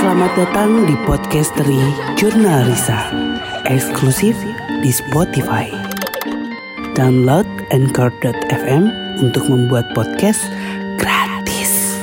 [0.00, 1.76] Selamat datang di Podcastery
[2.16, 3.12] Jurnal Risa
[3.68, 4.32] Eksklusif
[4.80, 5.68] di Spotify.
[6.96, 8.88] Download Anchor.fm
[9.20, 10.40] untuk membuat podcast
[10.96, 12.00] gratis.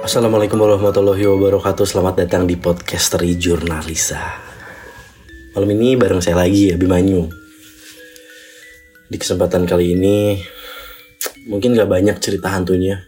[0.00, 1.84] Assalamualaikum warahmatullahi wabarakatuh.
[1.84, 4.40] Selamat datang di Podcastery Jurnal Risa.
[5.52, 7.28] Malam ini bareng saya lagi ya Bimanyu
[9.04, 10.40] Di kesempatan kali ini
[11.44, 13.04] Mungkin gak banyak cerita hantunya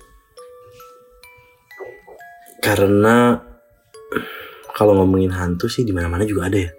[2.66, 3.38] karena
[4.74, 6.70] kalau ngomongin hantu sih di mana mana juga ada ya.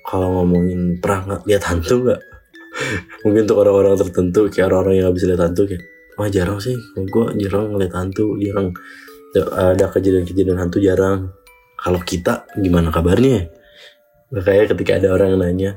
[0.00, 2.20] Kalau ngomongin pernah lihat hantu nggak?
[3.28, 5.84] Mungkin untuk orang-orang tertentu kayak orang-orang yang bisa lihat hantu kayak
[6.16, 6.72] wah jarang sih.
[6.96, 8.72] Gue jarang ngeliat hantu jarang.
[9.36, 11.36] Ada kejadian-kejadian hantu jarang.
[11.76, 13.52] Kalau kita gimana kabarnya?
[14.32, 15.70] Makanya ketika ada orang yang nanya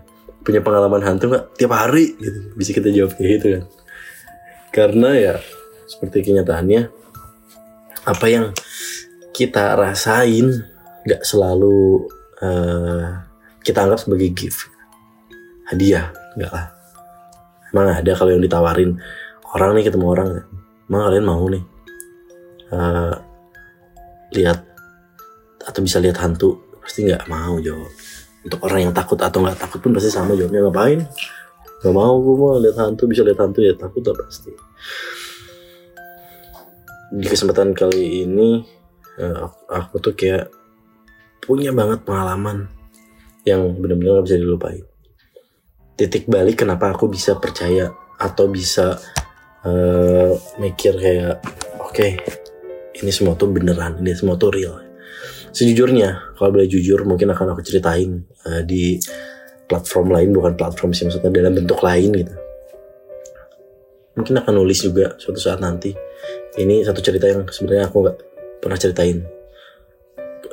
[0.48, 1.60] punya pengalaman hantu nggak?
[1.60, 2.40] Tiap hari gitu.
[2.56, 3.64] Bisa kita jawab kayak gitu kan.
[4.72, 5.34] Karena ya
[5.86, 7.04] seperti kenyataannya
[8.04, 8.56] apa yang
[9.34, 10.62] kita rasain
[11.04, 12.06] nggak selalu
[12.40, 13.26] uh,
[13.66, 14.70] kita anggap sebagai gift.
[15.68, 16.70] Hadiah nggak lah.
[17.74, 19.02] Emang ada kalau yang ditawarin
[19.58, 20.30] orang nih ketemu orang.
[20.86, 21.64] Emang kalian mau nih?
[22.70, 23.14] Uh,
[24.38, 24.62] lihat
[25.66, 27.90] atau bisa lihat hantu pasti nggak mau jawab.
[28.44, 31.02] Untuk orang yang takut atau nggak takut pun pasti sama jawabnya ngapain?
[31.82, 34.52] Nggak mau gue mau lihat hantu bisa lihat hantu ya takut lah pasti.
[37.14, 38.83] Di kesempatan kali ini
[39.20, 40.50] uh, aku tuh kayak
[41.44, 42.72] punya banget pengalaman
[43.44, 44.84] yang benar-benar gak bisa dilupain.
[46.00, 48.98] Titik balik kenapa aku bisa percaya atau bisa
[49.68, 51.44] uh, mikir kayak
[51.84, 52.18] oke okay,
[53.04, 54.80] ini semua tuh beneran, ini semua tuh real.
[55.54, 58.98] Sejujurnya kalau boleh jujur mungkin akan aku ceritain uh, di
[59.70, 62.34] platform lain bukan platform sih maksudnya dalam bentuk lain gitu.
[64.14, 65.94] Mungkin akan nulis juga suatu saat nanti.
[66.54, 68.33] Ini satu cerita yang sebenarnya aku nggak
[68.64, 69.20] pernah ceritain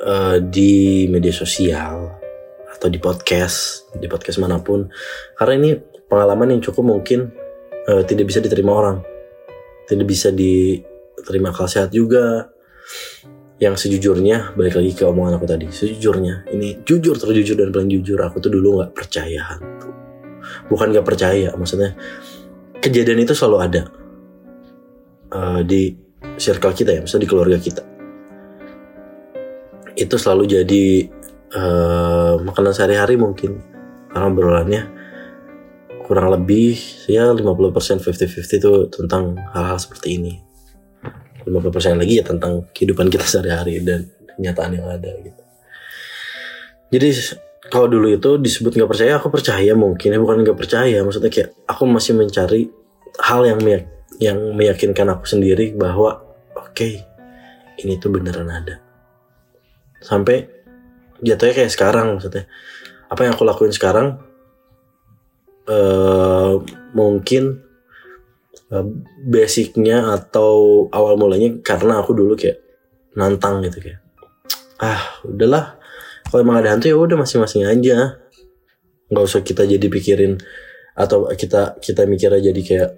[0.03, 2.19] uh, di media sosial
[2.67, 4.91] atau di podcast di podcast mana pun.
[5.39, 5.71] Karena ini
[6.11, 7.31] pengalaman yang cukup mungkin
[7.87, 8.97] uh, tidak bisa diterima orang.
[9.87, 12.51] Tidak bisa diterima akal sehat juga.
[13.61, 18.17] Yang sejujurnya balik lagi ke omongan aku tadi sejujurnya ini jujur terjujur dan paling jujur
[18.17, 19.93] aku tuh dulu nggak percaya hantu.
[20.65, 21.93] Bukan nggak percaya maksudnya
[22.81, 23.81] kejadian itu selalu ada
[25.29, 25.93] uh, di
[26.41, 27.90] circle kita ya misalnya di keluarga kita
[30.01, 30.85] itu selalu jadi
[31.53, 33.61] uh, makanan sehari-hari mungkin.
[34.11, 34.81] Karena obrolannya
[36.03, 36.75] kurang lebih
[37.07, 40.33] ya 50% 50-50 itu tentang hal-hal seperti ini.
[41.47, 45.41] 50% lagi ya tentang kehidupan kita sehari-hari dan kenyataan yang ada gitu.
[46.91, 47.07] Jadi
[47.71, 50.11] kalau dulu itu disebut nggak percaya aku percaya mungkin.
[50.11, 52.67] Ya bukan nggak percaya maksudnya kayak aku masih mencari
[53.23, 53.87] hal yang meyak
[54.21, 56.21] yang meyakinkan aku sendiri bahwa
[56.53, 57.01] oke okay,
[57.81, 58.90] ini tuh beneran ada
[60.01, 60.49] sampai
[61.21, 62.49] jatuhnya kayak sekarang maksudnya.
[63.07, 64.17] Apa yang aku lakuin sekarang
[65.69, 66.59] uh,
[66.97, 67.61] mungkin
[68.73, 68.85] uh,
[69.23, 72.59] basicnya atau awal mulanya karena aku dulu kayak
[73.13, 74.01] nantang gitu kayak
[74.81, 75.77] ah udahlah.
[76.27, 78.17] Kalau emang ada hantu ya udah masing-masing aja.
[79.11, 80.39] Nggak usah kita jadi pikirin
[80.95, 82.91] atau kita kita mikir aja jadi kayak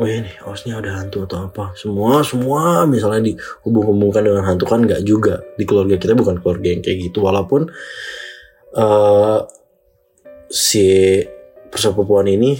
[0.00, 1.76] oh ini harusnya ada hantu atau apa?
[1.76, 5.44] Semua semua misalnya dihubung-hubungkan dengan hantu kan nggak juga.
[5.58, 7.20] Di keluarga kita bukan keluarga yang kayak gitu.
[7.20, 7.68] Walaupun
[8.78, 9.38] uh,
[10.48, 11.20] si
[11.68, 12.56] persepupuan ini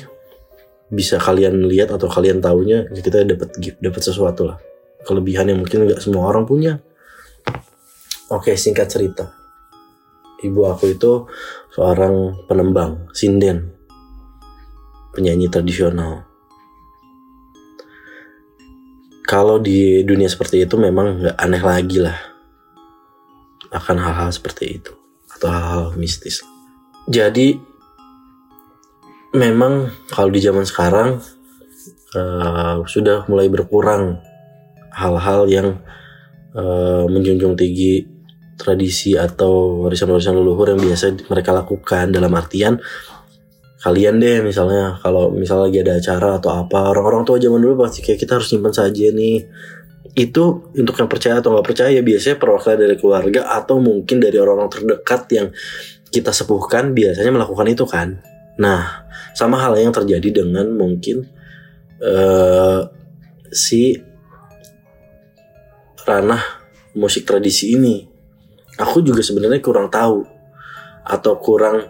[0.92, 4.58] bisa kalian lihat atau kalian tahunya ya kita dapat dapat sesuatu lah.
[5.02, 6.82] Kelebihan yang mungkin nggak semua orang punya.
[8.28, 9.32] Oke singkat cerita.
[10.42, 11.30] Ibu aku itu
[11.72, 13.72] seorang penembang sinden.
[15.12, 16.31] Penyanyi tradisional
[19.32, 22.20] kalau di dunia seperti itu memang nggak aneh lagi lah.
[23.72, 24.92] Akan hal-hal seperti itu.
[25.32, 26.44] Atau hal-hal mistis.
[27.08, 27.56] Jadi
[29.32, 31.24] memang kalau di zaman sekarang
[32.12, 34.20] uh, sudah mulai berkurang
[34.92, 35.80] hal-hal yang
[36.52, 38.04] uh, menjunjung tinggi
[38.60, 42.12] tradisi atau warisan-warisan leluhur yang biasa mereka lakukan.
[42.12, 42.76] Dalam artian
[43.82, 44.96] kalian deh misalnya.
[45.02, 48.48] Kalau misalnya lagi ada acara atau apa orang-orang tua zaman dulu pasti kayak kita harus
[48.48, 49.42] simpan saja nih.
[50.14, 54.70] Itu untuk yang percaya atau nggak percaya biasanya perwakilan dari keluarga atau mungkin dari orang-orang
[54.70, 55.46] terdekat yang
[56.12, 58.22] kita sepuhkan biasanya melakukan itu kan.
[58.62, 61.26] Nah sama hal yang terjadi dengan mungkin
[62.04, 62.86] uh,
[63.50, 63.98] si
[66.06, 66.42] ranah
[66.96, 68.04] musik tradisi ini.
[68.80, 70.24] Aku juga sebenarnya kurang tahu
[71.02, 71.88] atau kurang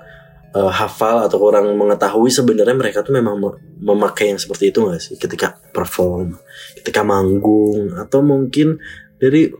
[0.53, 3.41] uh, hafal atau kurang mengetahui sebenarnya mereka tuh memang
[3.81, 5.15] memakai yang seperti itu gak sih?
[5.17, 6.37] Ketika perform,
[6.79, 8.81] ketika manggung atau mungkin
[9.17, 9.51] dari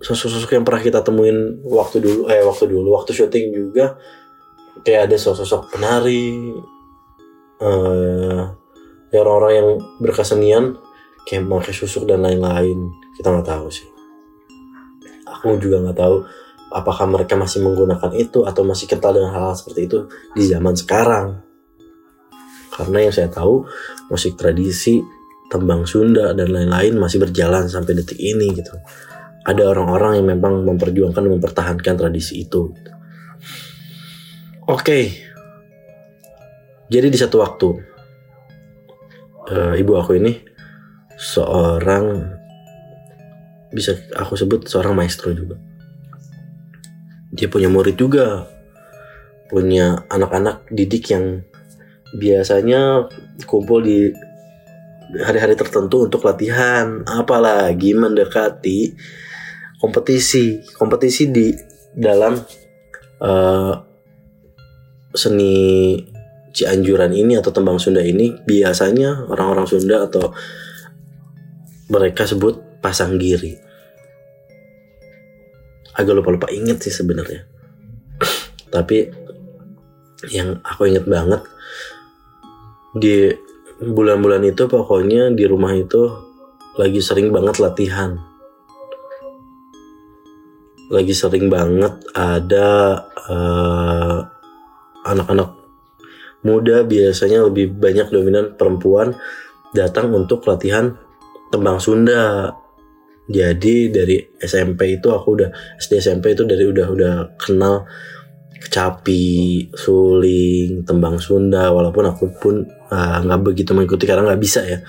[0.00, 4.00] sosok-sosok yang pernah kita temuin waktu dulu eh waktu dulu waktu syuting juga
[4.80, 6.56] kayak ada sosok-sosok penari
[7.60, 8.42] eh
[9.12, 9.68] ya orang-orang yang
[10.00, 10.64] berkesenian
[11.28, 12.78] kayak pakai susuk dan lain-lain.
[13.18, 13.88] Kita nggak tahu sih.
[15.28, 16.16] Aku juga nggak tahu
[16.70, 19.98] apakah mereka masih menggunakan itu atau masih kental dengan hal-hal seperti itu
[20.38, 21.42] di zaman sekarang.
[22.70, 23.66] Karena yang saya tahu
[24.08, 25.02] musik tradisi
[25.50, 28.70] tembang Sunda dan lain-lain masih berjalan sampai detik ini gitu.
[29.42, 32.70] Ada orang-orang yang memang memperjuangkan dan mempertahankan tradisi itu
[34.70, 35.00] oke.
[36.90, 37.68] Jadi di satu waktu
[39.50, 40.38] eh, ibu aku ini
[41.18, 42.38] seorang
[43.70, 45.69] bisa aku sebut seorang maestro juga
[47.30, 48.46] dia punya murid juga.
[49.50, 51.42] Punya anak-anak didik yang
[52.14, 53.06] biasanya
[53.46, 54.10] kumpul di
[55.22, 57.06] hari-hari tertentu untuk latihan.
[57.06, 58.94] Apalagi mendekati
[59.78, 60.62] kompetisi.
[60.74, 61.54] Kompetisi di
[61.94, 62.34] dalam
[63.22, 63.74] uh,
[65.14, 65.54] seni
[66.50, 70.34] Cianjuran ini atau tembang Sunda ini biasanya orang-orang Sunda atau
[71.94, 73.69] mereka sebut pasang giri
[76.00, 77.44] agak lupa-lupa inget sih sebenarnya.
[78.72, 79.10] Tapi
[80.32, 81.44] yang aku inget banget
[82.96, 83.32] di
[83.80, 86.08] bulan-bulan itu pokoknya di rumah itu
[86.76, 88.16] lagi sering banget latihan.
[90.90, 92.68] Lagi sering banget ada
[93.30, 94.18] uh,
[95.06, 95.60] anak-anak
[96.40, 99.12] muda biasanya lebih banyak dominan perempuan
[99.76, 100.96] datang untuk latihan
[101.52, 102.54] tembang Sunda
[103.30, 105.48] jadi dari SMP itu aku udah
[105.78, 107.86] SD SMP itu dari udah udah kenal
[108.60, 112.54] kecapi, suling, tembang Sunda walaupun aku pun
[112.90, 114.82] nggak uh, begitu mengikuti karena nggak bisa ya.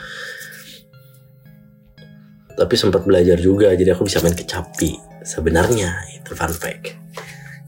[2.57, 4.97] Tapi sempat belajar juga jadi aku bisa main kecapi.
[5.21, 6.97] Sebenarnya itu fun fact.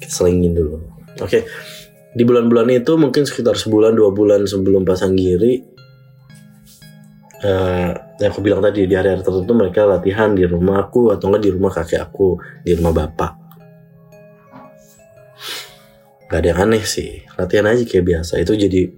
[0.03, 0.81] Selingin dulu.
[1.21, 1.29] Oke.
[1.29, 1.41] Okay.
[2.13, 5.65] Di bulan-bulan itu mungkin sekitar sebulan dua bulan sebelum pasang giri
[7.41, 11.51] uh, yang aku bilang tadi di hari-hari tertentu mereka latihan di rumahku atau enggak di
[11.51, 13.31] rumah kakek aku di rumah bapak.
[16.29, 17.25] Gak ada yang aneh sih.
[17.37, 18.41] Latihan aja kayak biasa.
[18.41, 18.89] Itu jadi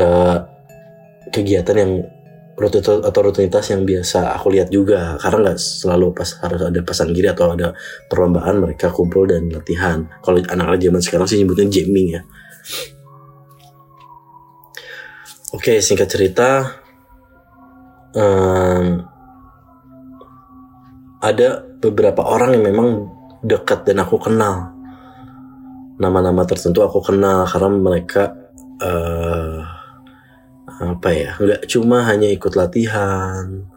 [0.00, 0.38] uh,
[1.32, 1.92] kegiatan yang
[2.54, 5.16] rutinitas atau rutinitas yang biasa aku lihat juga.
[5.20, 7.72] Karena nggak selalu pas harus ada pasang giri atau ada
[8.08, 10.04] perlombaan mereka kumpul dan latihan.
[10.20, 12.22] Kalau anak-anak zaman sekarang sih nyebutnya jamming ya.
[15.54, 16.83] Oke singkat cerita
[18.14, 18.86] um,
[21.20, 21.48] ada
[21.80, 22.88] beberapa orang yang memang
[23.44, 24.72] dekat dan aku kenal.
[26.00, 28.34] Nama-nama tertentu aku kenal karena mereka
[28.82, 29.62] uh,
[30.74, 33.68] apa ya nggak cuma hanya ikut latihan.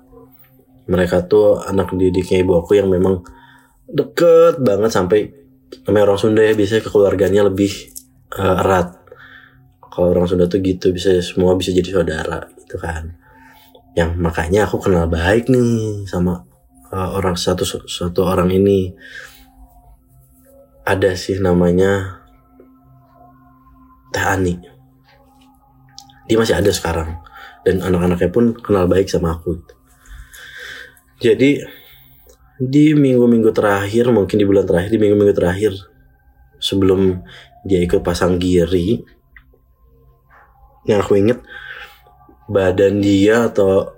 [0.87, 3.21] Mereka tuh anak didiknya ibu aku yang memang
[3.91, 5.29] deket banget sampai
[5.83, 7.71] namanya orang Sunda ya biasanya kekeluarganya lebih
[8.39, 8.97] uh, erat.
[9.83, 13.26] Kalau orang Sunda tuh gitu bisa semua bisa jadi saudara gitu kan
[13.97, 16.45] yang makanya aku kenal baik nih sama
[16.93, 18.93] uh, orang satu satu orang ini
[20.85, 22.21] ada sih namanya
[24.13, 24.55] Teh Ani.
[26.29, 27.25] Dia masih ada sekarang
[27.65, 29.65] dan anak-anaknya pun kenal baik sama aku.
[31.17, 31.65] Jadi
[32.61, 35.73] di minggu-minggu terakhir, mungkin di bulan terakhir, di minggu-minggu terakhir
[36.61, 37.25] sebelum
[37.65, 39.01] dia ikut pasang giri,
[40.85, 41.41] yang aku inget
[42.47, 43.91] badan dia atau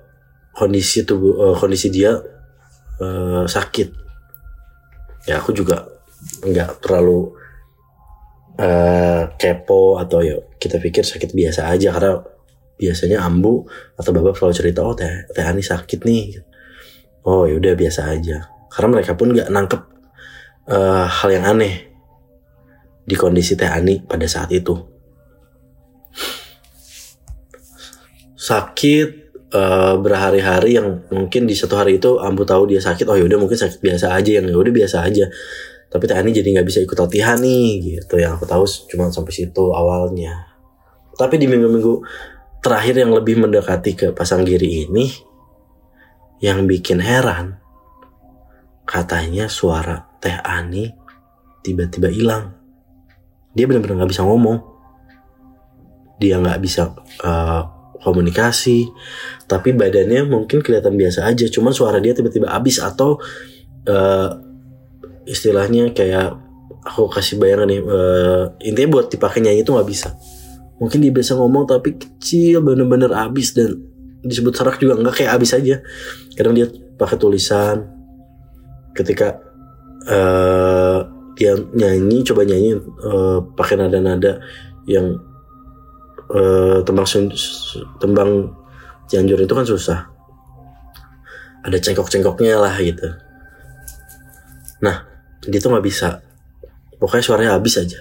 [0.53, 2.17] kondisi tubuh uh, kondisi dia
[2.99, 3.87] uh, sakit.
[5.29, 5.85] Ya aku juga
[6.43, 7.31] nggak terlalu
[8.59, 12.19] uh, kepo atau ya kita pikir sakit biasa aja karena
[12.79, 16.41] biasanya ambu atau bapak selalu cerita oh teh teh Ani sakit nih.
[17.23, 18.49] Oh ya udah biasa aja.
[18.69, 19.81] Karena mereka pun nggak nangkep
[20.73, 21.87] uh, hal yang aneh
[23.05, 24.98] di kondisi teh Ani pada saat itu
[28.49, 29.09] sakit
[29.53, 33.57] uh, berhari-hari yang mungkin di satu hari itu Ambu tahu dia sakit oh yaudah mungkin
[33.57, 35.29] sakit biasa aja yang ya udah biasa aja.
[35.89, 38.17] Tapi Tani jadi nggak bisa ikut latihan nih gitu.
[38.21, 40.49] Yang aku tahu cuma sampai situ awalnya.
[41.17, 41.93] Tapi di minggu-minggu
[42.61, 45.09] terakhir yang lebih mendekati ke pasang giri ini
[46.39, 47.57] yang bikin heran
[48.85, 50.89] katanya suara Teh Ani
[51.65, 52.53] tiba-tiba hilang.
[53.53, 54.57] Dia benar-benar nggak bisa ngomong.
[56.21, 56.93] Dia nggak bisa
[57.25, 58.87] uh, komunikasi
[59.49, 63.19] tapi badannya mungkin kelihatan biasa aja cuman suara dia tiba-tiba habis atau
[63.87, 64.29] uh,
[65.29, 66.49] istilahnya kayak
[66.83, 70.15] aku kasih bayangan nih uh, intinya buat dipakai nyanyi itu nggak bisa.
[70.79, 73.77] Mungkin dia bisa ngomong tapi kecil bener-bener abis dan
[74.23, 75.75] disebut serak juga nggak kayak abis aja.
[76.33, 77.83] Kadang dia pakai tulisan
[78.95, 79.39] ketika
[80.07, 81.03] uh,
[81.35, 84.43] dia nyanyi coba nyanyi uh, pakai nada-nada
[84.87, 85.19] yang
[86.33, 87.07] uh, tembang
[87.97, 88.31] tembang
[89.09, 90.05] Cianjur itu kan susah.
[91.65, 93.09] Ada cengkok-cengkoknya lah gitu.
[94.85, 95.01] Nah
[95.41, 96.21] dia tuh nggak bisa.
[97.01, 97.99] Pokoknya suaranya habis aja.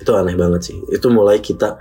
[0.00, 0.76] Itu aneh banget sih.
[0.88, 1.76] Itu mulai kita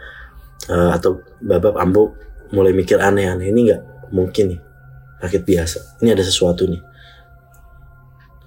[0.68, 2.12] uh, atau babab ambu
[2.52, 3.56] mulai mikir aneh-aneh.
[3.56, 3.82] Ini nggak
[4.12, 4.62] mungkin nih.
[5.24, 5.80] Sakit biasa.
[6.04, 6.82] Ini ada sesuatu nih.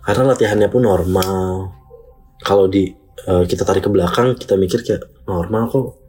[0.04, 1.72] Karena latihannya pun normal.
[2.44, 2.92] Kalau di
[3.24, 6.01] uh, kita tarik ke belakang kita mikir kayak normal kok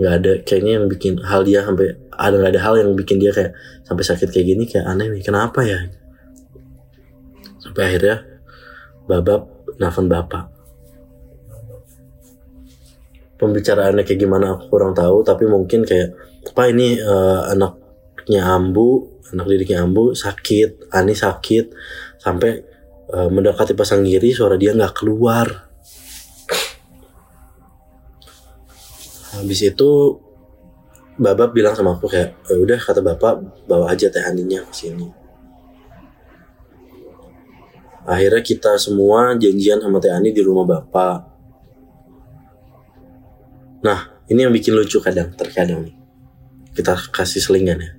[0.00, 3.32] nggak ada kayaknya yang bikin hal dia sampai ada nggak ada hal yang bikin dia
[3.32, 3.52] kayak
[3.84, 5.84] sampai sakit kayak gini kayak aneh nih kenapa ya?
[7.60, 8.24] Sampai akhirnya
[9.04, 10.48] babab nafan bapak.
[13.36, 16.14] Pembicaraannya kayak gimana aku kurang tahu tapi mungkin kayak
[16.46, 21.74] apa ini uh, anaknya ambu anak didiknya ambu sakit ani sakit.
[22.16, 22.64] Sampai
[23.12, 25.71] uh, mendekati pasang kiri suara dia nggak keluar
[29.42, 30.22] habis itu
[31.18, 35.10] bapak bilang sama aku kayak e, udah kata bapak bawa aja teh aninya ke sini.
[38.06, 41.18] Akhirnya kita semua janjian sama teh ani di rumah bapak.
[43.82, 45.96] Nah ini yang bikin lucu kadang terkadang nih.
[46.72, 47.92] Kita kasih selingan ya.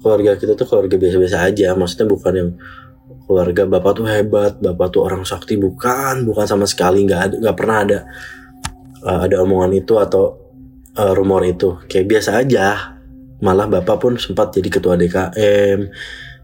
[0.00, 2.50] Keluarga kita tuh keluarga biasa-biasa aja maksudnya bukan yang
[3.28, 7.56] keluarga bapak tuh hebat bapak tuh orang sakti bukan bukan sama sekali nggak ada nggak
[7.58, 7.98] pernah ada
[9.04, 10.36] uh, ada omongan itu atau
[10.96, 11.80] uh, rumor itu.
[11.86, 12.96] Kayak biasa aja.
[13.40, 15.88] Malah bapak pun sempat jadi ketua DKM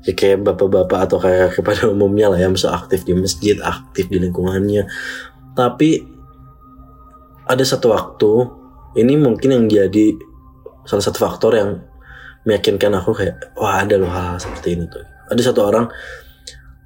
[0.07, 4.23] ya kayak bapak-bapak atau kayak kepada umumnya lah yang bisa aktif di masjid aktif di
[4.23, 4.87] lingkungannya.
[5.59, 5.91] Tapi
[7.47, 8.33] ada satu waktu
[9.03, 10.15] ini mungkin yang jadi
[10.87, 11.71] salah satu faktor yang
[12.47, 15.03] meyakinkan aku kayak wah ada loh hal, -hal seperti ini tuh.
[15.27, 15.91] Ada satu orang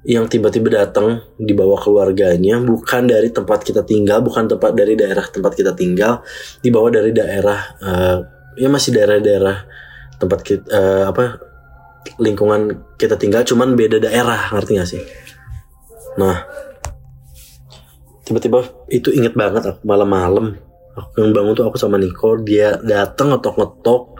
[0.01, 5.53] yang tiba-tiba datang dibawa keluarganya bukan dari tempat kita tinggal bukan tempat dari daerah tempat
[5.53, 6.25] kita tinggal
[6.65, 8.17] dibawa dari daerah uh,
[8.57, 9.57] ya masih daerah-daerah
[10.17, 11.23] tempat kita uh, eh, apa
[12.17, 15.03] lingkungan kita tinggal cuman beda daerah ngerti gak sih?
[16.17, 16.49] Nah
[18.25, 20.57] tiba-tiba itu inget banget aku malam-malam
[20.97, 24.17] aku yang bangun tuh aku sama Niko dia datang ngetok-ngetok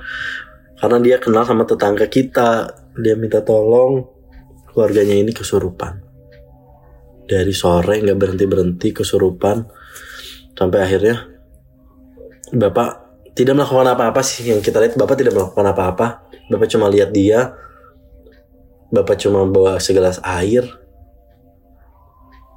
[0.77, 2.69] karena dia kenal sama tetangga kita
[3.01, 4.20] dia minta tolong
[4.71, 5.99] keluarganya ini kesurupan.
[7.27, 9.63] Dari sore nggak berhenti berhenti kesurupan
[10.55, 11.15] sampai akhirnya
[12.51, 12.89] bapak
[13.35, 14.47] tidak melakukan apa-apa sih.
[14.47, 16.07] Yang kita lihat bapak tidak melakukan apa-apa.
[16.51, 17.55] Bapak cuma lihat dia.
[18.91, 20.67] Bapak cuma bawa segelas air.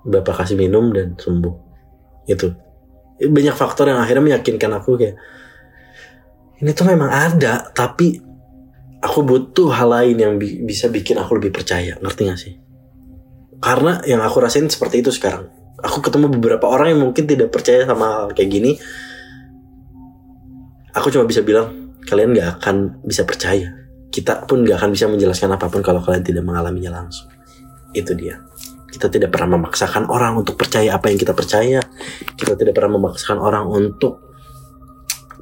[0.02, 1.54] Bapak kasih minum dan sembuh.
[2.26, 2.50] Itu.
[3.23, 5.16] Banyak faktor yang akhirnya meyakinkan aku kayak
[6.64, 8.24] ini tuh memang ada tapi
[9.04, 12.54] aku butuh hal lain yang bi bisa bikin aku lebih percaya ngerti gak sih?
[13.61, 15.52] Karena yang aku rasain seperti itu sekarang.
[15.84, 18.73] Aku ketemu beberapa orang yang mungkin tidak percaya sama hal kayak gini.
[20.96, 23.76] Aku cuma bisa bilang kalian gak akan bisa percaya.
[24.08, 27.28] Kita pun gak akan bisa menjelaskan apa pun kalau kalian tidak mengalaminya langsung.
[27.92, 28.40] Itu dia.
[28.88, 31.82] Kita tidak pernah memaksakan orang untuk percaya apa yang kita percaya.
[32.38, 34.25] Kita tidak pernah memaksakan orang untuk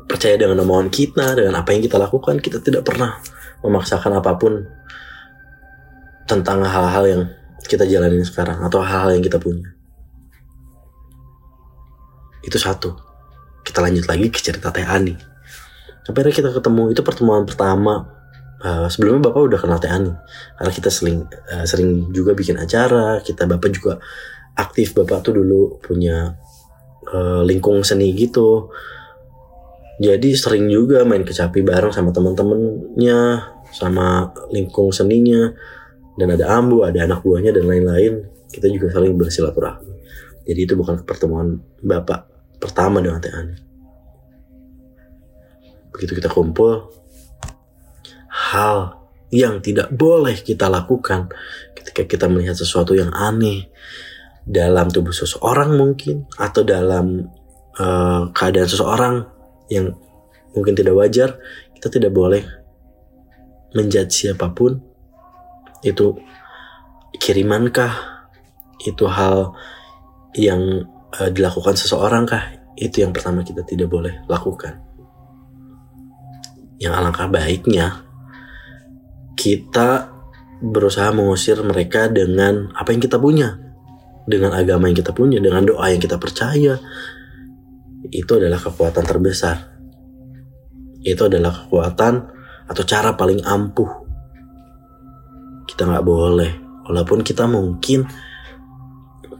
[0.09, 2.41] percaya dengan omongan kita dengan apa yang kita lakukan.
[2.41, 3.21] Kita tidak pernah
[3.63, 4.67] memaksakan apa pun
[6.27, 7.23] tentang hal-hal yang
[7.67, 9.71] kita jalanin sekarang atau hal-hal yang kita punya.
[12.43, 12.99] Itu satu.
[13.63, 15.15] Kita lanjut lagi ke cerita Teh Ani.
[16.03, 18.11] Sampai kita ketemu itu pertemuan pertama.
[18.63, 20.15] Uh, sebelumnya bapak udah kenal Teh Ani
[20.55, 23.23] karena kita sering uh, sering juga bikin acara.
[23.23, 24.03] Kita bapak juga
[24.59, 24.95] aktif.
[24.99, 26.35] Bapak tuh dulu punya
[27.15, 28.71] uh, lingkung seni gitu
[30.01, 33.21] jadi sering juga main kecapi bareng sama teman-temannya
[33.73, 35.53] sama lingkung seninya.
[36.13, 38.25] Dan ada ambu ada anak buahnya dan lain-lain.
[38.53, 39.93] Kita juga saling bersilaturahmi.
[40.45, 42.29] Jadi itu bukan pertemuan bapak
[42.61, 43.57] pertama dengan Teh Ani.
[45.93, 46.89] Begitu kita kumpul
[48.33, 48.97] hal
[49.33, 51.33] yang tidak boleh kita lakukan
[51.73, 53.73] ketika kita melihat sesuatu yang aneh
[54.45, 57.29] dalam tubuh seseorang mungkin atau dalam
[57.81, 59.32] uh, keadaan seseorang
[59.69, 59.95] yang
[60.57, 61.39] mungkin tidak wajar,
[61.77, 62.43] kita tidak boleh
[63.77, 64.79] menjudge siapa pun.
[65.83, 66.19] Itu
[67.19, 67.93] kirimankah?
[68.83, 69.55] Itu hal
[70.35, 72.45] yang uh, dilakukan seseorang kah?
[72.79, 74.81] Itu yang pertama kita tidak boleh lakukan.
[76.83, 78.03] Yang alangkah baiknya
[79.39, 80.11] kita
[80.63, 83.59] berusaha mengusir mereka dengan apa yang kita punya,
[84.27, 86.79] dengan agama yang kita punya, dengan doa yang kita percaya,
[88.11, 89.57] itu adalah kekuatan terbesar.
[91.03, 92.15] Itu adalah kekuatan
[92.67, 93.91] atau cara paling ampuh.
[95.69, 98.07] Kita nggak boleh walaupun kita mungkin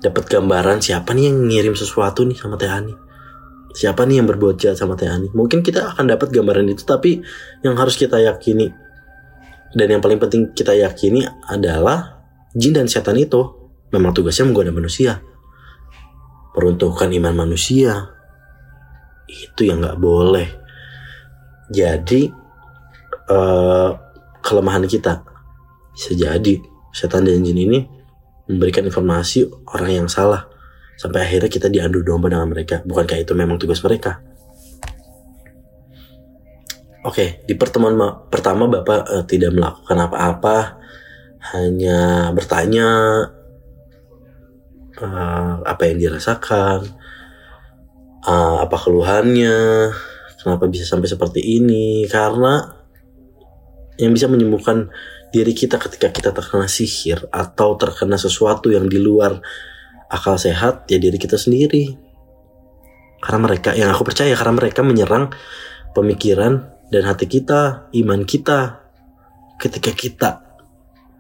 [0.03, 2.95] dapat gambaran siapa nih yang ngirim sesuatu nih sama Teh Ani
[3.73, 7.23] siapa nih yang berbuat jahat sama Teh Ani mungkin kita akan dapat gambaran itu tapi
[7.63, 8.75] yang harus kita yakini
[9.73, 13.41] dan yang paling penting kita yakini adalah jin dan setan itu
[13.95, 15.23] memang tugasnya menggoda manusia
[16.53, 18.11] peruntukan iman manusia
[19.33, 20.49] itu yang nggak boleh.
[21.73, 22.29] Jadi
[23.33, 23.91] uh,
[24.45, 25.25] kelemahan kita
[25.93, 26.61] bisa jadi
[26.93, 27.81] setan dan jin ini
[28.49, 30.45] memberikan informasi orang yang salah
[31.01, 32.85] sampai akhirnya kita diadu domba dengan mereka.
[32.85, 34.21] Bukankah itu memang tugas mereka?
[37.03, 37.99] Oke, di pertemuan
[38.31, 40.79] pertama Bapak uh, tidak melakukan apa-apa,
[41.51, 42.89] hanya bertanya
[45.03, 46.87] uh, apa yang dirasakan,
[48.27, 49.91] uh, apa keluhannya,
[50.41, 52.73] kenapa bisa sampai seperti ini, karena
[53.99, 54.89] yang bisa menyembuhkan
[55.33, 59.41] diri kita ketika kita terkena sihir atau terkena sesuatu yang di luar
[60.13, 61.97] akal sehat ya diri kita sendiri.
[63.23, 65.31] Karena mereka yang aku percaya karena mereka menyerang
[65.95, 68.83] pemikiran dan hati kita iman kita.
[69.63, 70.31] Ketika kita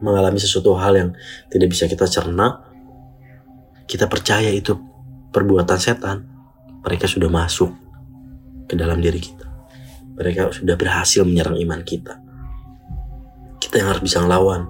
[0.02, 1.10] mengalami sesuatu hal yang
[1.46, 2.66] tidak bisa kita cerna
[3.86, 4.74] kita percaya itu
[5.30, 6.31] perbuatan setan
[6.82, 7.70] mereka sudah masuk
[8.66, 9.46] ke dalam diri kita.
[10.18, 12.20] Mereka sudah berhasil menyerang iman kita.
[13.62, 14.68] Kita yang harus bisa ngelawan.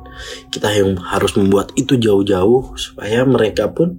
[0.53, 3.99] Kita yang harus membuat itu jauh-jauh supaya mereka pun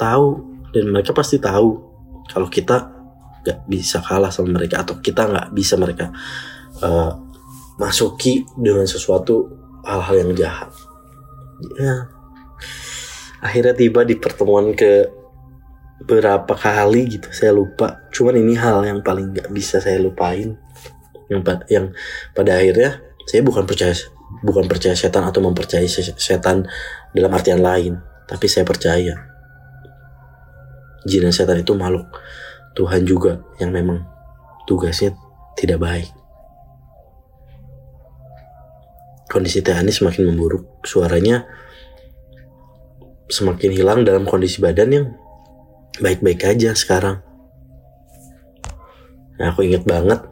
[0.00, 0.54] tahu.
[0.74, 1.78] Dan mereka pasti tahu
[2.26, 2.90] kalau kita
[3.44, 6.10] gak bisa kalah sama mereka atau kita nggak bisa mereka
[6.80, 7.12] uh,
[7.78, 9.52] masuki dengan sesuatu
[9.84, 10.72] hal-hal yang jahat.
[11.78, 12.08] Ya.
[13.44, 15.06] Akhirnya tiba di pertemuan ke
[16.04, 18.04] berapa kali gitu saya lupa.
[18.12, 20.56] Cuman ini hal yang paling nggak bisa saya lupain.
[21.32, 21.40] Yang
[21.72, 21.86] yang
[22.36, 23.96] pada akhirnya saya bukan percaya
[24.44, 25.88] bukan percaya setan atau mempercayai
[26.20, 26.68] setan
[27.16, 27.96] dalam artian lain,
[28.28, 29.32] tapi saya percaya.
[31.04, 32.08] Jin dan setan itu makhluk
[32.74, 34.02] Tuhan juga yang memang
[34.64, 35.14] tugasnya
[35.54, 36.10] tidak baik.
[39.28, 41.44] Kondisi Teh semakin memburuk, suaranya
[43.28, 45.06] semakin hilang dalam kondisi badan yang
[45.98, 47.22] baik-baik aja sekarang.
[49.38, 50.22] Nah, aku inget banget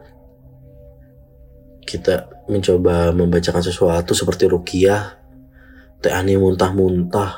[1.83, 5.19] kita mencoba membacakan sesuatu seperti rukiah,
[5.99, 7.31] Teh Ani muntah-muntah,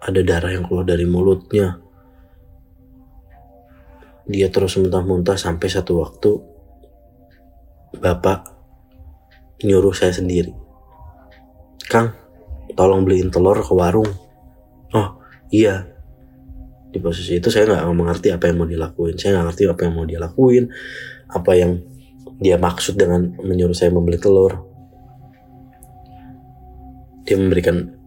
[0.00, 1.78] ada darah yang keluar dari mulutnya.
[4.30, 6.30] Dia terus muntah-muntah sampai satu waktu
[7.90, 8.46] Bapak
[9.66, 10.54] nyuruh saya sendiri.
[11.90, 12.14] Kang,
[12.78, 14.06] tolong beliin telur ke warung.
[14.94, 15.18] Oh,
[15.50, 15.89] iya.
[16.90, 19.14] Di posisi itu saya nggak mengerti apa yang mau dilakuin.
[19.14, 20.64] Saya nggak ngerti apa yang mau dia lakuin,
[21.30, 21.72] apa yang
[22.40, 24.66] dia maksud dengan menyuruh saya membeli telur.
[27.22, 28.00] Dia memberikan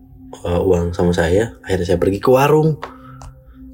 [0.43, 2.75] uh, uang sama saya akhirnya saya pergi ke warung.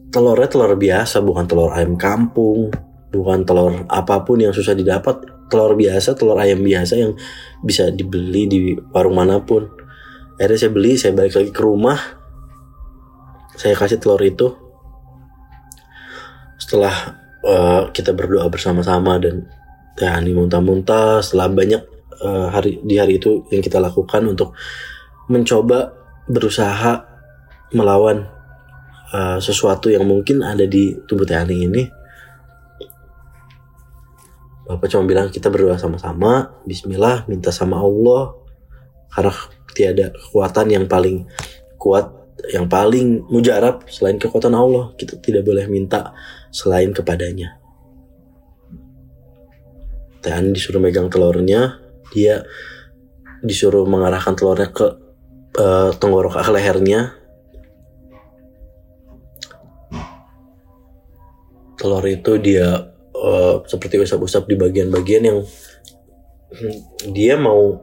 [0.10, 2.74] Telurnya telur biasa bukan telur ayam kampung
[3.10, 5.26] bukan telur apa pun yang susah didapat.
[5.50, 7.18] Telur biasa telur ayam biasa yang
[7.66, 8.60] bisa dibeli di
[8.94, 9.66] warung mana pun.
[10.38, 11.98] Akhirnya saya beli saya balik lagi ke rumah.
[13.58, 14.69] Saya kasih telur itu
[16.60, 19.48] setelah uh, kita berdoa bersama-sama dan
[20.00, 21.84] Ani muntah-muntah setelah banyak
[22.24, 24.56] uh, hari di hari itu yang kita lakukan untuk
[25.28, 25.92] mencoba
[26.30, 27.04] berusaha
[27.76, 28.24] melawan
[29.14, 31.84] uh, sesuatu yang mungkin ada di tubuh Teh Ani ini.
[34.70, 38.38] Bapak cuma bilang kita berdoa sama-sama, Bismillah, minta sama Allah,
[39.10, 39.34] karena
[39.74, 41.26] tiada kekuatan yang paling
[41.82, 42.06] kuat,
[42.54, 44.94] yang paling mujarab selain kekuatan Allah.
[44.94, 46.14] Kita tidak boleh minta
[46.50, 47.58] selain kepadanya.
[50.20, 51.80] Tehan disuruh megang telurnya,
[52.12, 52.44] dia
[53.40, 54.88] disuruh mengarahkan telurnya ke
[55.56, 57.16] uh, tenggorok ke lehernya.
[61.80, 65.40] Telur itu dia uh, seperti usap-usap di bagian-bagian yang
[67.08, 67.80] dia mau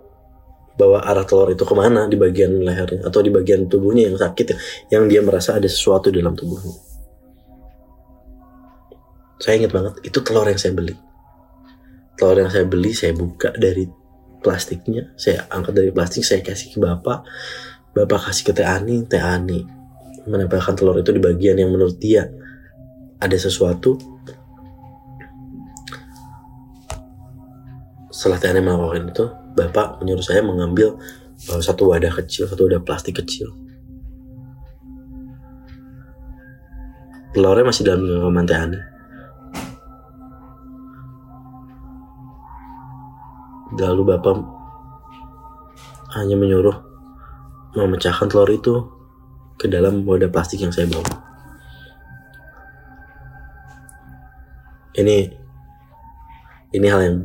[0.76, 4.46] bawa arah telur itu ke mana di bagian lehernya atau di bagian tubuhnya yang sakit
[4.52, 4.56] ya,
[4.92, 6.85] yang dia merasa ada sesuatu dalam tubuhnya.
[9.36, 10.96] Saya ingat banget itu telur yang saya beli.
[12.16, 13.84] Telur yang saya beli saya buka dari
[14.40, 17.20] plastiknya saya angkat dari plastik saya kasih ke bapak.
[17.92, 19.64] Bapak kasih ke teh ani teh ani
[20.24, 22.28] menempelkan telur itu di bagian yang menurut dia
[23.20, 24.00] ada sesuatu.
[28.08, 30.96] Setelah teh ani melakukan itu bapak menyuruh saya mengambil
[31.52, 33.52] uh, satu wadah kecil satu wadah plastik kecil.
[37.36, 38.95] Telurnya masih dalam genggaman teh ani
[43.76, 44.40] lalu bapak
[46.16, 46.76] hanya menyuruh
[47.76, 48.74] memecahkan telur itu
[49.60, 51.04] ke dalam wadah plastik yang saya bawa.
[54.96, 55.28] Ini
[56.72, 57.16] ini hal yang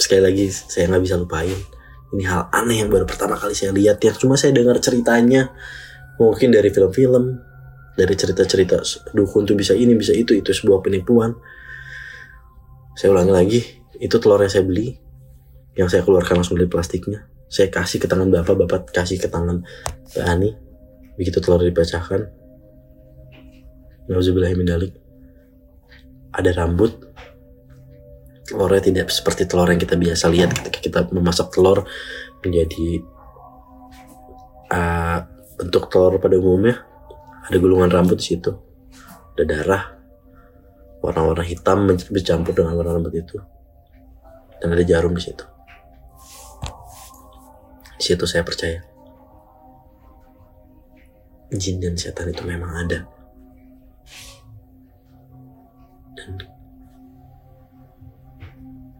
[0.00, 1.58] sekali lagi saya nggak bisa lupain.
[2.16, 4.16] Ini hal aneh yang baru pertama kali saya lihat ya.
[4.16, 5.52] Cuma saya dengar ceritanya
[6.16, 7.36] mungkin dari film-film,
[7.96, 8.80] dari cerita-cerita
[9.12, 11.36] dukun tuh bisa ini bisa itu itu sebuah penipuan.
[12.96, 13.60] Saya ulangi lagi,
[14.00, 14.92] itu telur yang saya beli,
[15.78, 17.26] yang saya keluarkan langsung dari plastiknya.
[17.50, 19.62] Saya kasih ke tangan bapak, bapak kasih ke tangan
[20.14, 20.50] Mbak Ani.
[21.18, 22.30] Begitu telur dipecahkan,
[24.06, 24.94] Nauzubillahiminalik.
[26.30, 26.94] Ada rambut,
[28.46, 31.82] telurnya tidak seperti telur yang kita biasa lihat ketika kita memasak telur
[32.40, 33.02] menjadi
[34.70, 35.18] uh,
[35.58, 36.86] bentuk telur pada umumnya.
[37.50, 38.54] Ada gulungan rambut di situ.
[39.34, 39.84] Ada darah.
[41.02, 43.42] Warna-warna hitam bercampur dengan warna rambut itu.
[44.62, 45.59] Dan ada jarum di situ
[48.00, 48.80] di situ saya percaya.
[51.52, 53.04] Jin dan setan itu memang ada.
[56.16, 56.40] Dan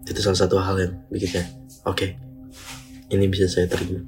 [0.04, 1.46] itu salah satu hal yang bikin saya
[1.86, 2.18] oke okay,
[3.08, 4.04] ini bisa saya terima.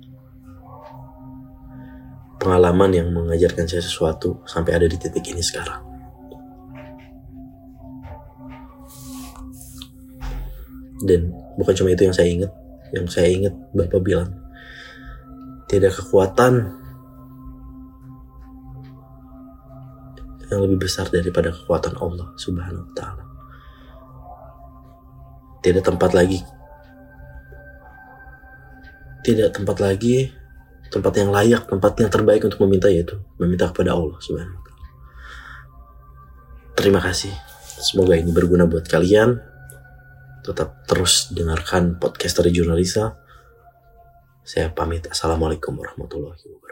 [2.42, 5.78] Pengalaman yang mengajarkan saya sesuatu sampai ada di titik ini sekarang.
[11.07, 12.50] Dan bukan cuma itu yang saya ingat
[12.90, 14.41] yang saya ingat bapak bilang
[15.73, 16.69] tidak kekuatan
[20.53, 23.25] yang lebih besar daripada kekuatan Allah subhanahu wa ta'ala.
[25.65, 26.45] Tidak tempat lagi.
[29.25, 30.29] Tidak tempat lagi
[30.93, 34.89] tempat yang layak tempat yang terbaik untuk meminta yaitu meminta kepada Allah subhanahu wa ta'ala.
[36.77, 37.33] Terima kasih.
[37.81, 39.41] Semoga ini berguna buat kalian.
[40.45, 43.22] Tetap terus dengarkan podcast dari Jurnalisa
[44.42, 45.07] saya pamit.
[45.07, 46.72] Assalamualaikum warahmatullahi wabarakatuh